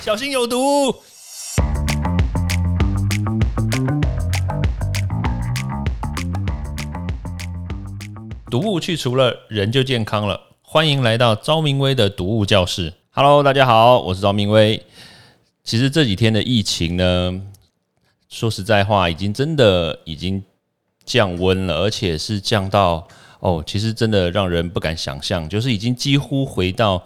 [0.00, 0.94] 小心有毒。
[8.48, 10.40] 毒物去除了，人就健康了。
[10.62, 12.94] 欢迎来到昭明威的毒物教室。
[13.10, 14.82] Hello，大家好，我是昭明威。
[15.64, 17.42] 其实这几天的疫情呢，
[18.28, 20.42] 说实在话，已经真的已经
[21.04, 23.06] 降温了，而且是降到
[23.40, 27.04] 哦，其实真的让人不敢想象，就是已经几乎回到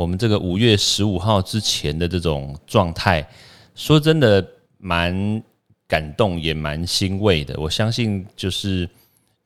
[0.00, 3.28] 我们这个五月十五号之前的这种状态。
[3.74, 4.42] 说真的，
[4.78, 5.42] 蛮
[5.86, 7.54] 感动，也蛮欣慰的。
[7.60, 8.88] 我相信，就是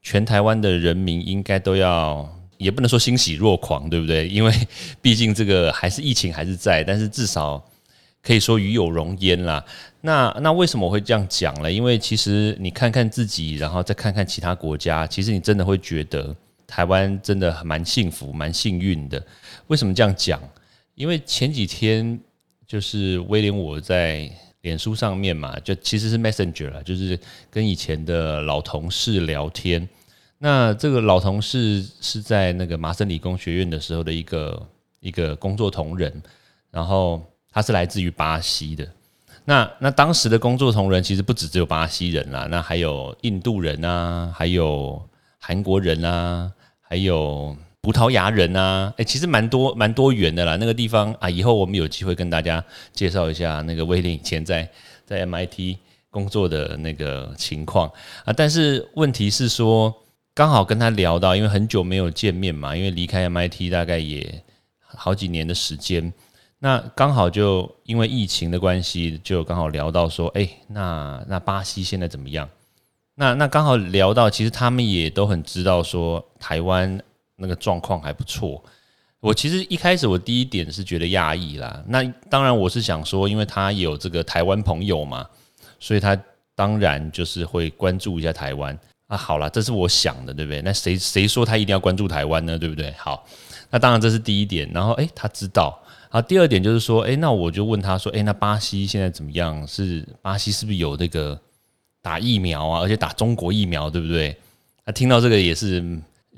[0.00, 4.28] 全台湾的人民应该都要，也不能说欣喜若狂，对不对？
[4.28, 4.52] 因为
[5.02, 7.60] 毕竟这个还是疫情还是在，但是至少
[8.22, 9.64] 可以说与有荣焉啦。
[10.02, 11.70] 那那为什么我会这样讲呢？
[11.70, 16.34] 因为其实你看看自己，然后再看看其他国家，其实你真的会觉得
[16.66, 19.24] 台湾真的蛮幸福、蛮幸运的。
[19.66, 20.40] 为什么这样讲？
[20.94, 22.18] 因为前几天
[22.66, 24.30] 就是威廉我在
[24.60, 27.18] 脸书上面嘛，就其实是 Messenger 了，就是
[27.50, 29.88] 跟以前的老同事聊天。
[30.38, 34.68] 那这个老同事是在那个麻省理工学院的时候的一个
[35.00, 36.22] 一个工作同仁，
[36.70, 38.86] 然后他是来自于巴西的。
[39.44, 45.06] 那那当时的工作同仁其实不止只有巴西人啦，那还有印度人啊，还有
[45.46, 46.50] 韩国人啊，
[46.80, 50.56] 还有葡萄牙人啊，哎，其实蛮多蛮多元的啦。
[50.56, 52.64] 那个地方啊，以后我们有机会跟大家
[52.94, 54.66] 介绍一下那个威廉以前在
[55.04, 55.76] 在 MIT
[56.08, 57.92] 工作的那个情况
[58.24, 58.32] 啊。
[58.34, 59.94] 但是问题是说，
[60.32, 64.42] 刚好跟他聊到，因为很久没有见面嘛，因为离开 MIT 大概也
[64.80, 66.10] 好几年的时间。
[66.60, 72.48] 那刚好就因为疫情的关系，就刚好聊到说，哎，那那巴西现在怎么样？
[73.14, 77.00] 那那刚好聊到，其实他们也都很知道说台湾
[77.36, 78.62] 那个状况还不错。
[79.20, 81.82] 我其实一开始我第一点是觉得讶异啦。
[81.86, 85.26] 那当然我是想说，因为他有这个台湾朋友嘛，
[85.80, 86.14] 所以他
[86.54, 89.16] 当然就是会关注一下台湾啊。
[89.16, 90.60] 好了，这是我想的，对不对？
[90.60, 92.58] 那谁谁说他一定要关注台湾呢？
[92.58, 92.92] 对不对？
[92.98, 93.24] 好，
[93.70, 94.70] 那当然这是第一点。
[94.74, 95.80] 然后哎，他知道。
[96.10, 99.66] 啊，第二点就是说，哎，那我就问他说，哎，那巴西现在怎么样？
[99.66, 101.36] 是巴西是不是有那个
[102.04, 102.80] 打疫苗啊？
[102.82, 104.36] 而且打中国疫苗，对不对？
[104.84, 105.82] 他听到这个也是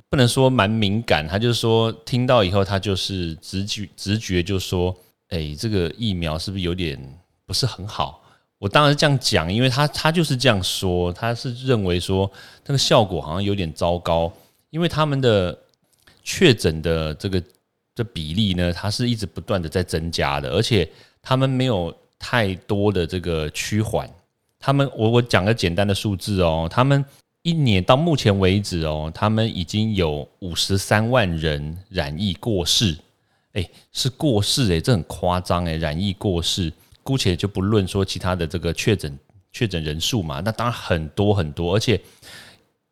[0.08, 4.96] 不能说蛮敏感，他就是说听到以后，他就是直觉直觉就说，
[5.30, 6.96] 哎，这个疫苗是不是有点
[7.44, 8.22] 不是很好？
[8.58, 12.30] 我当然是这样讲，因为他他就是这样说，他是认为说
[12.64, 14.32] 那个效果好像有点糟糕，
[14.70, 15.58] 因为他们的
[16.22, 17.42] 确诊的这个。
[17.96, 20.86] 这比例呢，它是一直不断的在增加的，而且
[21.22, 24.06] 他们没有太多的这个趋缓。
[24.58, 27.04] 他们，我我讲个简单的数字哦，他们
[27.42, 32.96] 一年到目前为止哦，他们已经有五十三万人染疫过世。
[33.52, 36.72] 哎，是过世哎，这很夸张哎，染疫过世，
[37.02, 39.18] 姑且就不论说其他的这个确诊
[39.52, 42.00] 确诊人数嘛，那当然很多很多，而且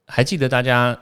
[0.07, 0.99] 还记得大家。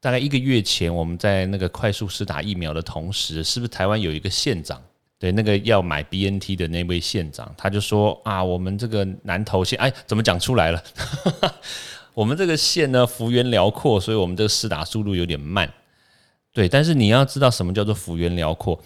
[0.00, 4.82] 大概一个月前，我们在那个快速施打疫苗的同时，是不是台湾有一个县长？
[5.22, 10.82] 对，那个要买 BNT 的那位县长，他就说啊，我们这个南投县，哎，怎么讲出来了？
[12.12, 15.72] 我们这个县呢，幅员辽阔，所以我们这个施打速度有点慢。
[16.52, 18.82] 对，但是你要知道什么叫做幅员辽阔？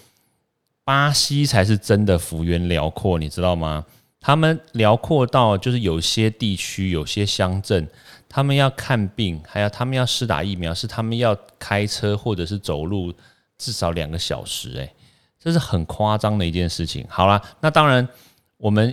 [0.85, 3.87] 巴西才是真的幅员辽阔，你知道吗？
[4.21, 7.89] 他们辽阔到就是有些地区、有些乡镇。
[8.29, 13.11] 他们要看病，还要他们要施打疫苗，是他们要开车或者是走路
[13.57, 14.93] 至少两个小时，诶，
[15.47, 17.07] 这是很夸张的一件事情。
[17.09, 18.07] 好了，那当然
[18.57, 18.93] 我们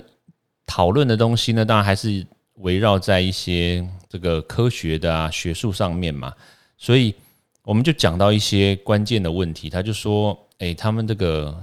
[0.68, 2.24] 讨论的东西呢，当然还是
[2.58, 6.32] 围绕在一些这个科学的啊学术上面嘛，
[6.78, 7.16] 所以
[7.64, 9.68] 我们就讲到一些关键的问题。
[9.68, 11.60] 他就说，诶，他们这个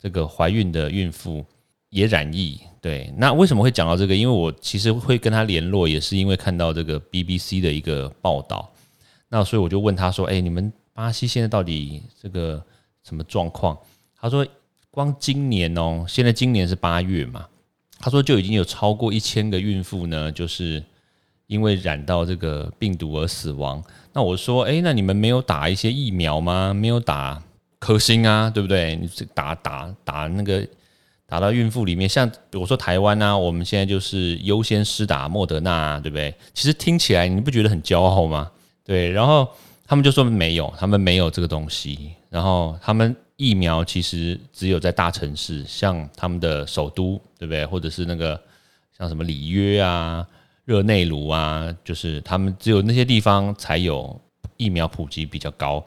[0.00, 1.46] 这个怀孕的孕妇
[1.90, 2.60] 也染疫。
[2.80, 4.16] 对，那为什么会讲到这个？
[4.16, 8.68] 因为我其实会跟他联络，也是因为看到这个 BBC 的一个报道。
[9.28, 12.60] 那所以我就问他说：“哎，你们巴西现在到底这个
[13.04, 13.78] 什么状况？”
[14.24, 14.46] 他说
[14.90, 17.46] ：“光今年哦，现在今年是八月嘛，
[17.98, 20.82] 他说就已经有超过一千个孕妇呢，就是
[21.46, 23.84] 因为染到这个病毒而死亡。”
[24.14, 26.72] 那我说：“哎，那你们没有打一些疫苗吗？
[26.72, 27.42] 没有打
[27.78, 28.96] 科兴啊，对不对？
[28.96, 30.66] 你这打打打那个。”
[31.26, 36.32] 打到孕妇里面，像比如说台湾啊，我们现在就是优先施打莫德纳啊，对不对？
[36.52, 38.50] 其实听起来你不觉得很骄傲吗？
[38.84, 39.48] 对，然后
[39.86, 42.12] 他们就说没有，他们没有这个东西。
[42.28, 47.64] 然后他们疫苗其实只有在大城市，像他们的首都，对不对？
[47.66, 48.40] 或者是那个
[48.96, 50.26] 像什么里约啊、
[50.64, 54.20] 热内卢啊，就是他们只有那些地方才有
[54.56, 55.84] 疫苗普及比较高。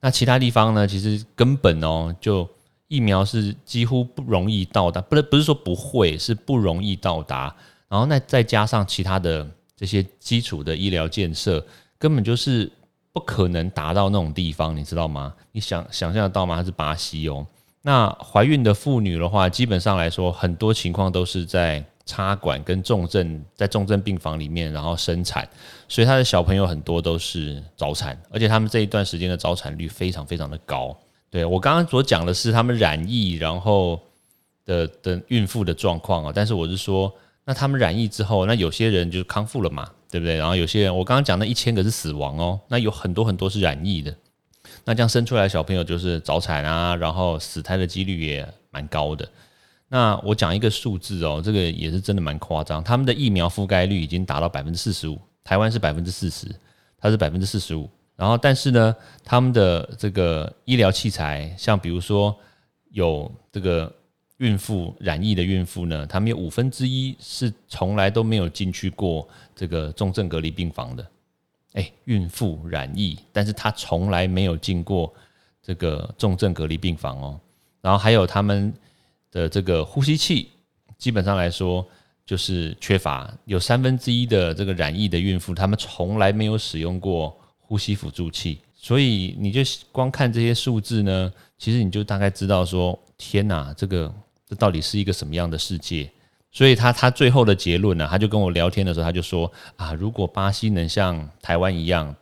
[0.00, 2.48] 那其他地方呢，其实根本哦就。
[2.92, 7.54] 疫苗是几乎不容易到达，不是不是说不会，是不容易到达。
[7.88, 11.64] 然后那再加上其他的这些基础的医疗建设，
[12.00, 12.68] 根本就是
[13.12, 15.34] 不可能达到那种地方，你知道吗？
[15.52, 16.56] 你想想象得到吗？
[16.56, 17.46] 它是巴西哦。
[17.82, 25.48] 那怀孕的妇女的话，基本上来说，很多情况都是在插管跟重症在重症病房里面，然后生产，
[25.88, 30.96] 所以她的小朋友很多都是早产，而且他们这一段时间的早产率非常非常的高。
[31.30, 34.00] 对我刚刚所讲的是他们染疫然后
[34.64, 37.12] 的的孕妇的状况啊，但是我是说，
[37.44, 40.36] 那他们染疫之后，那有些人就是康复了嘛，对不对？
[40.36, 44.14] 然后有些人，我刚刚讲那一千个是死亡哦，那有很多很多是染疫的。
[44.84, 49.28] 那这样生出来的小朋友就是早产啊，然后死胎的几率也蛮高的。
[49.88, 52.82] 那我讲一个数字哦，这个也是真的蛮夸张。
[52.82, 56.46] 他们的疫苗覆盖率已经达到百分之四十五，台湾是百分之四十，
[56.98, 57.88] 它是百分之四十五。
[58.16, 62.34] 然后但是呢，他们的这个医疗器材，像比如说
[62.90, 63.92] 有这个
[64.40, 71.06] 孕妇染疫的孕妇呢，他们有五分之一是从来都没有进去过这个重症隔离病房的。
[71.74, 75.12] 哎，孕妇染疫，但是她从来没有进过
[75.62, 77.38] 这个重症隔离病房哦。
[77.82, 78.72] 然后还有他们
[79.30, 80.48] 的这个呼吸器，
[80.96, 81.86] 基本上来说
[82.24, 88.58] 就是缺乏，有三分之一的这个染疫的孕妇，他们从来没有使用过呼吸辅助器。
[88.74, 89.60] 所以你就
[89.92, 94.12] 光看这些数字呢，其实你就大概知道说，天哪，这个
[94.50, 96.10] 这到底是一个什么样的世界？
[96.50, 102.12] 所以他他最后的结论呢，他就跟我聊天的时候，他就说啊，如果巴西能像台湾一样，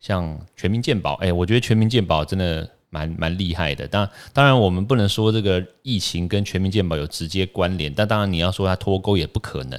[0.00, 3.86] 像全民健保，哎，我觉得全民健保真的蛮蛮厉害的。
[3.86, 9.78] 当当然，我们不能说这个疫情跟全民健保有直接关联，但当然你要说它脱钩也不可能。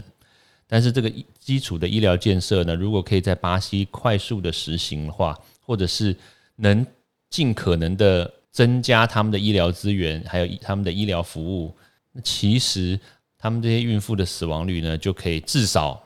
[0.68, 5.36] 但是这个基础的医疗建设呢，如果可以在巴西快速的实行的话，
[5.66, 6.16] 或者是
[6.58, 6.86] 能
[7.32, 11.74] 尽可能的增加他们的医疗资源，还有他们的医疗服务，
[12.18, 13.00] 那其实。
[13.40, 16.04] 他们这些孕妇的死亡率呢，就可以至少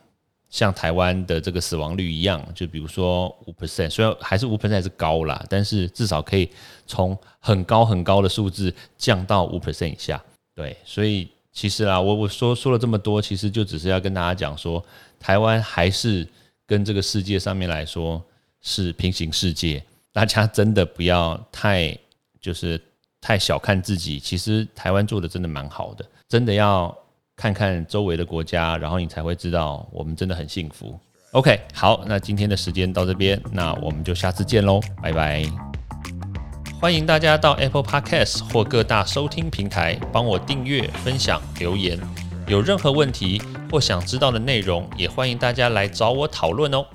[0.50, 6.50] 像台湾的这个死亡率一样，就比如说五 percent，虽然还是五 percent 是高啦，但是至少可以
[6.86, 10.22] 从很高很高的数字降到五 percent 以下。
[10.54, 14.84] 对，所以其实啊，我我说说了这么多，其实就只是要跟大家讲说，
[15.18, 16.28] 台湾还是
[16.68, 18.22] 跟这个世界上面来说
[18.60, 19.82] 是平行世界，
[20.12, 21.98] 大家真的不要太
[22.42, 22.80] 就是
[23.22, 26.94] 太小看自己，其实台湾做的真的蛮好的，真的要。
[27.34, 31.00] 看看周围的国家，然后你才会知道我们真的很幸福。
[31.32, 35.44] OK，好，那今天的时间到这边，那我们就下次见喽，拜拜！
[36.80, 41.98] 欢迎大家到 Apple Podcast 或各大收听平台帮我订阅、分享、留言。
[42.46, 43.42] 有任何问题
[43.72, 46.86] 或想知道的内容，也欢迎大家来找我讨论哦。